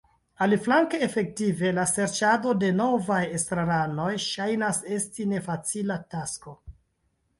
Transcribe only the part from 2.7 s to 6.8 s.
novaj estraranoj ŝajnas esti nefacila tasko.